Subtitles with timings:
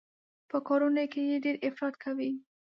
[0.49, 2.31] په کارونو کې يې ډېر افراط کوي.